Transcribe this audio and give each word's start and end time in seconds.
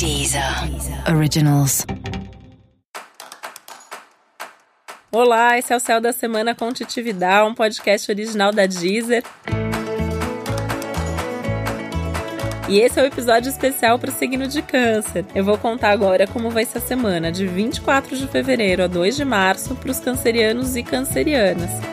Deezer 0.00 0.42
Originals. 1.14 1.84
Olá, 5.12 5.58
esse 5.58 5.74
é 5.74 5.76
o 5.76 5.78
Céu 5.78 6.00
da 6.00 6.10
Semana 6.10 6.54
com 6.54 6.72
Titividade, 6.72 7.46
um 7.46 7.54
podcast 7.54 8.10
original 8.10 8.50
da 8.50 8.64
Deezer. 8.64 9.22
E 12.66 12.80
esse 12.80 12.98
é 12.98 13.02
o 13.02 13.06
episódio 13.06 13.50
especial 13.50 13.98
para 13.98 14.08
o 14.08 14.14
signo 14.14 14.46
de 14.46 14.62
Câncer. 14.62 15.26
Eu 15.34 15.44
vou 15.44 15.58
contar 15.58 15.90
agora 15.90 16.26
como 16.26 16.48
vai 16.48 16.64
ser 16.64 16.78
a 16.78 16.80
semana 16.80 17.30
de 17.30 17.46
24 17.46 18.16
de 18.16 18.26
fevereiro 18.26 18.82
a 18.82 18.86
2 18.86 19.16
de 19.16 19.24
março 19.26 19.74
para 19.74 19.90
os 19.90 20.00
cancerianos 20.00 20.76
e 20.76 20.82
cancerianas. 20.82 21.89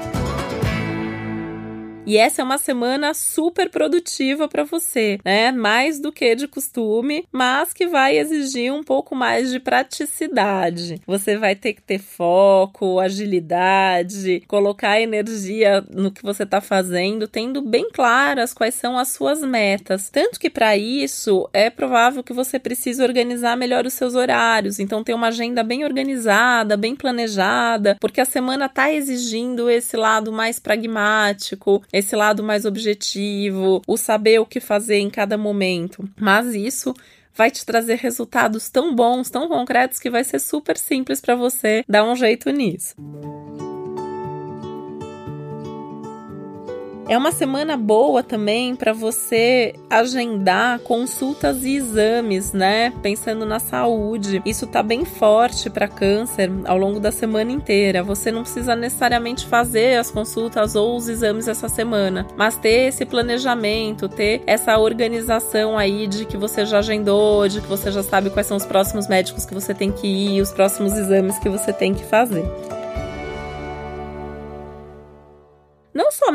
E 2.08 2.16
essa 2.16 2.42
é 2.42 2.46
uma 2.46 2.58
semana 2.58 3.14
super 3.14 3.70
produtiva 3.70 4.48
para 4.48 4.64
você, 4.64 5.20
né? 5.26 5.52
Mais 5.52 6.00
do 6.00 6.10
que 6.10 6.36
de 6.36 6.48
costume, 6.48 7.26
mas 7.34 7.74
que 7.74 7.86
vai 7.86 8.18
exigir 8.18 8.74
um 8.74 8.82
pouco 8.82 9.14
mais 9.14 9.52
de 9.52 9.60
praticidade. 9.60 11.02
Você 11.06 11.38
vai 11.38 11.54
ter 11.54 11.74
que 11.74 11.82
ter 11.82 12.00
foco, 12.00 12.98
agilidade, 12.98 14.42
colocar 14.48 15.02
energia 15.02 15.86
no 15.94 16.10
que 16.10 16.24
você 16.24 16.44
está 16.44 16.62
fazendo, 16.62 17.28
tendo 17.28 17.62
bem 17.62 17.90
claras 17.92 18.54
quais 18.54 18.76
são 18.76 18.98
as 18.98 19.10
suas 19.10 19.42
metas. 19.42 20.10
Tanto 20.10 20.40
que 20.40 20.50
para 20.50 20.78
isso 20.78 21.50
é 21.52 21.70
provável 21.70 22.24
que 22.24 22.32
você 22.32 22.58
precise 22.58 23.04
organizar 23.04 23.58
melhor 23.58 23.86
os 23.86 23.94
seus 23.94 24.16
horários, 24.16 24.80
então 24.80 25.04
ter 25.04 25.14
uma 25.14 25.28
agenda 25.28 25.62
bem 25.62 25.84
organizada, 25.84 26.78
bem 26.78 26.96
planejada, 26.96 27.98
porque 28.00 28.22
a 28.22 28.26
semana 28.26 28.68
está 28.68 28.94
exigindo 28.94 29.70
esse 29.70 29.98
lado 29.98 30.32
mais 30.32 30.58
pragmático, 30.58 31.84
esse 31.98 32.16
lado 32.16 32.44
mais 32.44 32.66
objetivo, 32.66 33.82
o 33.88 33.98
saber 33.98 34.40
o 34.40 34.46
que 34.46 34.60
fazer 34.60 34.98
em 34.98 35.10
cada 35.10 35.38
momento. 35.38 36.08
Mas 36.20 36.56
isso 36.56 36.94
vai 37.34 37.52
te 37.52 37.66
trazer 37.66 37.96
resultados 37.96 38.70
tão 38.70 38.96
bons, 38.96 39.30
tão 39.30 39.48
concretos 39.48 40.00
que 40.00 40.10
vai 40.10 40.24
ser 40.24 40.40
super 40.40 40.78
simples 40.78 41.22
para 41.22 41.36
você 41.36 41.84
dar 41.88 42.04
um 42.04 42.16
jeito 42.16 42.50
nisso. 42.50 42.96
É 47.10 47.18
uma 47.18 47.32
semana 47.32 47.78
boa 47.78 48.22
também 48.22 48.76
para 48.76 48.92
você 48.92 49.74
agendar 49.90 50.80
consultas 50.80 51.64
e 51.64 51.78
exames, 51.78 52.52
né? 52.52 52.92
Pensando 53.02 53.46
na 53.46 53.60
saúde. 53.60 54.42
Isso 54.46 54.68
tá 54.68 54.84
bem 54.84 55.06
forte 55.06 55.70
para 55.70 55.88
câncer 55.88 56.52
ao 56.66 56.78
longo 56.78 57.00
da 57.00 57.10
semana 57.10 57.50
inteira. 57.50 58.04
Você 58.04 58.30
não 58.30 58.42
precisa 58.42 58.76
necessariamente 58.76 59.48
fazer 59.48 59.98
as 59.98 60.12
consultas 60.12 60.76
ou 60.76 60.98
os 60.98 61.08
exames 61.08 61.48
essa 61.48 61.70
semana, 61.70 62.28
mas 62.36 62.58
ter 62.58 62.90
esse 62.90 63.06
planejamento, 63.06 64.10
ter 64.10 64.44
essa 64.46 64.78
organização 64.78 65.78
aí 65.78 66.08
de 66.08 66.26
que 66.26 66.36
você 66.36 66.66
já 66.66 66.80
agendou, 66.80 67.48
de 67.48 67.62
que 67.62 67.68
você 67.68 67.90
já 67.90 68.04
sabe 68.04 68.30
quais 68.32 68.48
são 68.48 68.58
os 68.58 68.66
próximos 68.66 69.08
médicos 69.08 69.46
que 69.46 69.54
você 69.54 69.74
tem 69.74 69.94
que 69.94 70.08
ir, 70.08 70.42
os 70.42 70.52
próximos 70.52 70.92
exames 70.92 71.40
que 71.40 71.48
você 71.48 71.72
tem 71.72 71.94
que 71.94 72.04
fazer. 72.04 72.44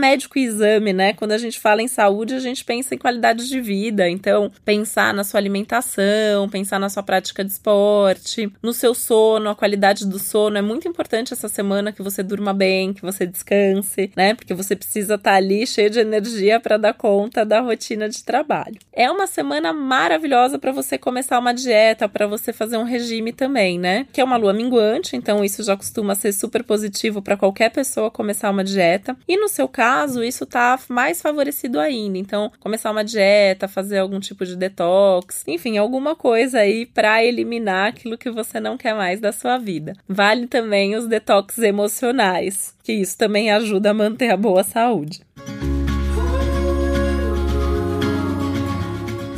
Médico 0.03 0.37
e 0.37 0.45
exame, 0.45 0.93
né? 0.93 1.13
Quando 1.13 1.31
a 1.31 1.39
gente 1.39 1.61
fala 1.61 1.81
em 1.81 1.87
saúde, 1.87 2.35
a 2.35 2.41
gente 2.41 2.65
pensa 2.65 2.93
em 2.93 2.99
qualidade 2.99 3.49
de 3.49 3.61
vida. 3.61 4.09
Então, 4.09 4.51
pensar 4.65 5.15
na 5.15 5.23
sua 5.23 5.39
alimentação, 5.39 6.49
pensar 6.49 6.81
na 6.81 6.89
sua 6.89 7.05
prática 7.05 7.45
de 7.45 7.53
esporte, 7.53 8.53
no 8.61 8.73
seu 8.73 8.95
sono, 8.95 9.49
a 9.49 9.55
qualidade 9.55 10.05
do 10.05 10.19
sono. 10.19 10.59
É 10.59 10.63
muito 10.63 10.89
importante 10.89 11.33
essa 11.33 11.47
semana 11.47 11.93
que 11.93 12.03
você 12.03 12.21
durma 12.21 12.53
bem, 12.53 12.93
que 12.93 13.03
você 13.03 13.25
descanse, 13.25 14.11
né? 14.17 14.35
Porque 14.35 14.53
você 14.55 14.75
precisa 14.75 15.15
estar 15.15 15.31
tá 15.31 15.37
ali 15.37 15.65
cheio 15.69 15.89
de 15.89 16.01
energia 16.01 16.59
para 16.59 16.77
dar 16.77 16.95
conta 16.95 17.45
da 17.45 17.61
rotina 17.61 18.09
de 18.09 18.25
trabalho. 18.25 18.79
É 18.93 19.09
uma 19.09 19.29
semana 19.29 19.73
maravilhosa 19.73 20.59
para 20.59 20.73
você 20.73 20.99
começar 20.99 21.39
uma 21.39 21.55
dieta, 21.55 22.09
para 22.09 22.27
você 22.27 22.53
fazer 22.53 22.77
um 22.77 22.85
regime 22.85 23.33
também, 23.33 23.79
né? 23.79 24.07
Que 24.13 24.21
é 24.21 24.25
uma 24.25 24.37
lua 24.37 24.53
minguante, 24.53 25.15
então 25.15 25.45
isso 25.45 25.63
já 25.63 25.77
costuma 25.77 26.17
ser 26.17 26.33
super 26.33 26.65
positivo 26.65 27.23
para 27.23 27.37
qualquer 27.37 27.71
pessoa 27.71 28.11
começar 28.11 28.51
uma 28.51 28.65
dieta. 28.65 29.17
E 29.29 29.37
no 29.37 29.49
seu 29.49 29.69
caso, 29.69 29.92
isso 30.23 30.47
tá 30.47 30.79
mais 30.89 31.21
favorecido 31.21 31.79
ainda. 31.79 32.19
Então, 32.19 32.51
começar 32.61 32.91
uma 32.91 33.05
dieta, 33.05 33.69
fazer 33.69 33.99
algum 33.99 34.21
tipo 34.21 34.45
de 34.45 34.57
detox, 34.57 35.45
enfim, 35.47 35.79
alguma 35.79 36.15
coisa 36.15 36.59
aí 36.61 36.87
para 36.87 37.25
eliminar 37.25 37.89
aquilo 37.89 38.19
que 38.19 38.31
você 38.31 38.61
não 38.61 38.77
quer 38.77 38.95
mais 38.95 39.21
da 39.21 39.33
sua 39.33 39.59
vida. 39.59 39.95
Vale 40.09 40.47
também 40.47 40.97
os 40.97 41.07
detox 41.07 41.59
emocionais, 41.59 42.75
que 42.83 42.93
isso 42.93 43.17
também 43.17 43.51
ajuda 43.51 43.91
a 43.91 43.95
manter 43.95 44.31
a 44.31 44.37
boa 44.37 44.63
saúde. 44.63 45.21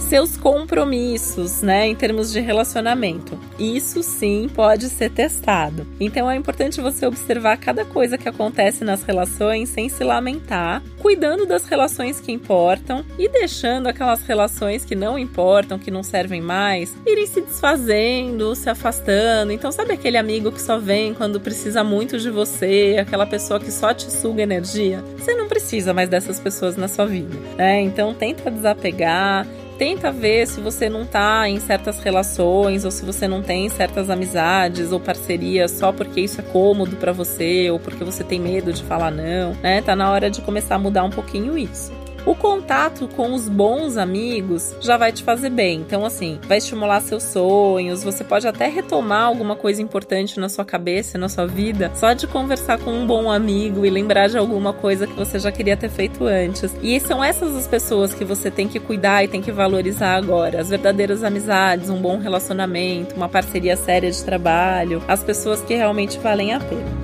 Seus 0.05 0.37
compromissos, 0.37 1.63
né, 1.63 1.87
em 1.87 1.95
termos 1.95 2.31
de 2.31 2.41
relacionamento. 2.41 3.39
Isso 3.59 4.03
sim 4.03 4.49
pode 4.55 4.89
ser 4.89 5.11
testado. 5.11 5.87
Então 5.99 6.31
é 6.31 6.37
importante 6.37 6.81
você 6.81 7.07
observar 7.07 7.57
cada 7.57 7.85
coisa 7.85 8.19
que 8.19 8.29
acontece 8.29 8.85
nas 8.85 9.03
relações 9.03 9.71
sem 9.71 9.89
se 9.89 10.05
lamentar, 10.05 10.83
cuidando 10.99 11.47
das 11.47 11.67
relações 11.67 12.21
que 12.21 12.33
importam 12.33 13.05
e 13.19 13.29
deixando 13.29 13.87
aquelas 13.87 14.23
relações 14.23 14.85
que 14.85 14.95
não 14.95 15.19
importam, 15.19 15.79
que 15.79 15.91
não 15.91 16.03
servem 16.03 16.41
mais, 16.41 16.95
irem 17.07 17.27
se 17.27 17.41
desfazendo, 17.41 18.55
se 18.55 18.69
afastando. 18.69 19.53
Então 19.53 19.73
sabe 19.73 19.93
aquele 19.93 20.17
amigo 20.17 20.53
que 20.53 20.61
só 20.61 20.79
vem 20.79 21.15
quando 21.15 21.41
precisa 21.41 21.83
muito 21.83 22.19
de 22.19 22.31
você, 22.31 22.97
aquela 23.01 23.27
pessoa 23.27 23.59
que 23.59 23.73
só 23.73 23.95
te 23.95 24.11
suga 24.11 24.43
energia? 24.43 25.03
Você 25.19 25.35
não 25.35 25.49
precisa 25.49 25.95
mais 25.95 26.09
dessas 26.09 26.39
pessoas 26.39 26.77
na 26.77 26.89
sua 26.89 27.07
vida, 27.07 27.35
né? 27.57 27.81
Então 27.81 28.13
tenta 28.13 28.51
desapegar 28.51 29.47
tenta 29.79 30.13
ver 30.13 30.47
se 30.47 30.61
você 30.61 30.89
não 30.89 31.05
tá 31.05 31.49
em 31.49 31.59
certas 31.61 31.99
relações 32.01 32.85
ou 32.85 32.91
se 32.91 33.05
você 33.05 33.27
não 33.27 33.43
tem 33.43 33.69
certas 33.69 34.11
amizades 34.11 34.93
ou 34.93 35.01
parcerias 35.01 35.71
só 35.71 35.93
porque 35.93 36.21
isso 36.21 36.41
é 36.41 36.45
cômodo 36.45 36.97
para 36.97 37.13
você 37.13 37.71
ou 37.71 37.79
porque 37.79 38.05
você 38.05 38.23
tem 38.23 38.41
medo 38.41 38.73
de 38.73 38.83
falar 38.83 39.11
não, 39.11 39.55
né? 39.63 39.83
Tá 39.83 39.97
na 39.97 40.11
hora 40.11 40.31
de 40.31 40.41
começar 40.41 40.77
a 40.77 40.79
mudar 40.79 41.05
um 41.05 41.11
pouquinho 41.11 41.59
isso. 41.59 41.93
O 42.27 42.35
contato 42.35 43.07
com 43.09 43.35
os 43.35 43.51
bons 43.51 43.99
amigos 43.99 44.75
já 44.81 44.97
vai 44.97 45.13
te 45.13 45.23
fazer 45.23 45.51
bem. 45.51 45.81
Então, 45.81 46.07
assim, 46.07 46.39
vai 46.49 46.57
estimular 46.57 47.01
seus 47.03 47.23
sonhos. 47.23 48.03
Você 48.03 48.25
pode 48.25 48.49
até 48.49 48.67
retomar 48.67 49.25
alguma 49.25 49.55
coisa 49.55 49.83
importante 49.83 50.41
na 50.41 50.49
sua 50.49 50.65
cabeça, 50.65 51.19
na 51.19 51.29
sua 51.29 51.47
vida, 51.47 51.93
só 51.95 52.15
de 52.15 52.27
conversar 52.27 52.79
com 52.79 52.91
um 52.91 53.07
bom 53.07 53.31
amigo 53.31 53.85
e 53.85 53.91
lembrar 53.91 54.29
de 54.29 54.39
alguma 54.39 54.73
coisa 54.73 55.07
que 55.07 55.13
você 55.13 55.39
já 55.39 55.53
queria 55.53 55.77
ter 55.77 55.91
feito 55.91 56.25
antes. 56.25 56.75
E 56.83 56.99
são 56.99 57.23
essas 57.23 57.55
as 57.55 57.67
pessoas 57.67 58.15
que 58.15 58.25
você 58.25 58.51
tem 58.51 58.69
que 58.69 58.81
cuidar 58.81 59.23
e 59.23 59.29
tem 59.29 59.43
que 59.43 59.53
valorizar 59.53 60.17
agora. 60.17 60.63
As 60.63 60.71
verdadeiras 60.71 61.23
amizades, 61.23 61.91
um 61.91 62.01
bom 62.01 62.19
relacionamento, 62.19 63.15
uma 63.15 63.29
parceria 63.29 63.77
séria 63.77 64.11
de 64.11 64.25
trabalho, 64.25 65.03
as 65.07 65.23
pessoas 65.23 65.61
que 65.61 65.75
realmente 65.75 66.19
valem 66.19 66.55
a 66.55 66.61
pena. 66.61 67.04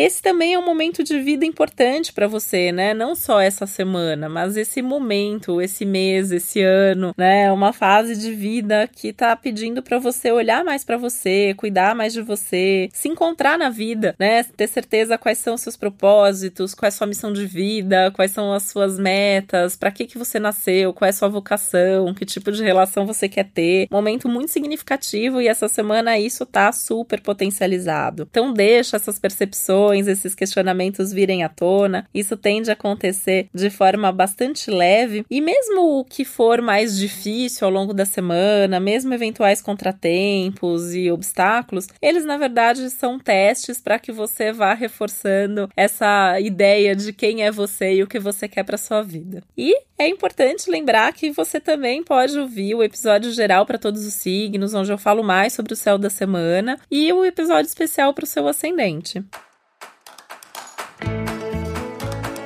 Esse 0.00 0.22
também 0.22 0.54
é 0.54 0.58
um 0.58 0.64
momento 0.64 1.04
de 1.04 1.20
vida 1.20 1.44
importante 1.44 2.10
para 2.10 2.26
você, 2.26 2.72
né? 2.72 2.94
Não 2.94 3.14
só 3.14 3.38
essa 3.38 3.66
semana, 3.66 4.30
mas 4.30 4.56
esse 4.56 4.80
momento, 4.80 5.60
esse 5.60 5.84
mês, 5.84 6.32
esse 6.32 6.62
ano, 6.62 7.12
né? 7.18 7.42
É 7.42 7.52
uma 7.52 7.70
fase 7.70 8.16
de 8.16 8.32
vida 8.32 8.88
que 8.90 9.12
tá 9.12 9.36
pedindo 9.36 9.82
para 9.82 9.98
você 9.98 10.32
olhar 10.32 10.64
mais 10.64 10.86
para 10.86 10.96
você, 10.96 11.52
cuidar 11.54 11.94
mais 11.94 12.14
de 12.14 12.22
você, 12.22 12.88
se 12.94 13.08
encontrar 13.08 13.58
na 13.58 13.68
vida, 13.68 14.14
né? 14.18 14.42
Ter 14.42 14.68
certeza 14.68 15.18
quais 15.18 15.36
são 15.36 15.52
os 15.52 15.60
seus 15.60 15.76
propósitos, 15.76 16.74
qual 16.74 16.86
é 16.86 16.88
a 16.88 16.92
sua 16.92 17.06
missão 17.06 17.30
de 17.30 17.44
vida, 17.44 18.10
quais 18.12 18.30
são 18.30 18.54
as 18.54 18.62
suas 18.62 18.98
metas, 18.98 19.76
para 19.76 19.90
que 19.90 20.06
que 20.06 20.16
você 20.16 20.40
nasceu, 20.40 20.94
qual 20.94 21.08
é 21.08 21.10
a 21.10 21.12
sua 21.12 21.28
vocação, 21.28 22.14
que 22.14 22.24
tipo 22.24 22.50
de 22.50 22.62
relação 22.62 23.04
você 23.04 23.28
quer 23.28 23.50
ter. 23.50 23.86
Momento 23.90 24.30
muito 24.30 24.50
significativo 24.50 25.42
e 25.42 25.46
essa 25.46 25.68
semana 25.68 26.18
isso 26.18 26.46
tá 26.46 26.72
super 26.72 27.20
potencializado. 27.20 28.26
Então 28.30 28.50
deixa 28.50 28.96
essas 28.96 29.18
percepções 29.18 29.89
questões, 29.90 30.06
esses 30.06 30.34
questionamentos 30.34 31.12
virem 31.12 31.42
à 31.42 31.48
tona. 31.48 32.06
Isso 32.14 32.36
tende 32.36 32.70
a 32.70 32.74
acontecer 32.74 33.48
de 33.52 33.70
forma 33.70 34.12
bastante 34.12 34.70
leve. 34.70 35.24
E 35.28 35.40
mesmo 35.40 35.98
o 35.98 36.04
que 36.04 36.24
for 36.24 36.62
mais 36.62 36.96
difícil 36.96 37.66
ao 37.66 37.72
longo 37.72 37.92
da 37.92 38.04
semana, 38.04 38.78
mesmo 38.78 39.12
eventuais 39.12 39.60
contratempos 39.60 40.94
e 40.94 41.10
obstáculos, 41.10 41.88
eles 42.00 42.24
na 42.24 42.36
verdade 42.36 42.88
são 42.90 43.18
testes 43.18 43.80
para 43.80 43.98
que 43.98 44.12
você 44.12 44.52
vá 44.52 44.74
reforçando 44.74 45.68
essa 45.76 46.38
ideia 46.40 46.94
de 46.94 47.12
quem 47.12 47.42
é 47.42 47.50
você 47.50 47.94
e 47.94 48.02
o 48.02 48.06
que 48.06 48.18
você 48.18 48.46
quer 48.48 48.64
para 48.64 48.78
sua 48.78 49.02
vida. 49.02 49.42
E 49.56 49.74
é 49.98 50.08
importante 50.08 50.70
lembrar 50.70 51.12
que 51.12 51.30
você 51.30 51.60
também 51.60 52.02
pode 52.02 52.38
ouvir 52.38 52.74
o 52.74 52.82
episódio 52.82 53.30
geral 53.32 53.66
para 53.66 53.78
todos 53.78 54.06
os 54.06 54.14
signos, 54.14 54.72
onde 54.72 54.90
eu 54.90 54.98
falo 54.98 55.22
mais 55.22 55.52
sobre 55.52 55.74
o 55.74 55.76
céu 55.76 55.98
da 55.98 56.08
semana, 56.08 56.78
e 56.90 57.12
o 57.12 57.24
episódio 57.24 57.68
especial 57.68 58.14
para 58.14 58.24
o 58.24 58.26
seu 58.26 58.48
ascendente. 58.48 59.22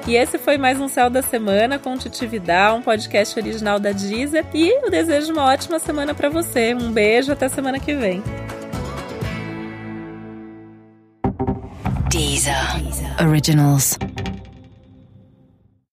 E 0.07 0.17
esse 0.17 0.37
foi 0.37 0.59
mais 0.59 0.79
um 0.79 0.87
Céu 0.87 1.09
da 1.09 1.23
Semana 1.23 1.79
com 1.79 1.97
Titividade, 1.97 2.77
um 2.77 2.83
podcast 2.83 3.39
original 3.39 3.81
da 3.81 3.91
Deezer. 3.91 4.45
E 4.53 4.69
eu 4.85 4.91
desejo 4.91 5.33
uma 5.33 5.45
ótima 5.45 5.79
semana 5.79 6.15
para 6.15 6.29
você. 6.29 6.75
Um 6.75 6.93
beijo, 6.93 7.33
até 7.33 7.49
semana 7.49 7.81
que 7.81 7.95
vem. 7.95 8.23
Deezer. 12.11 12.55
Originals. 13.27 13.99